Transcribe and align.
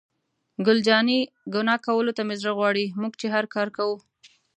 ګل 0.65 0.79
جانې: 0.87 1.19
ګناه 1.53 1.79
کولو 1.85 2.11
ته 2.17 2.21
مې 2.27 2.35
زړه 2.41 2.51
غواړي، 2.57 2.85
موږ 3.01 3.13
چې 3.19 3.27
هر 3.35 3.45
کار 3.55 3.67
کوو. 3.77 3.97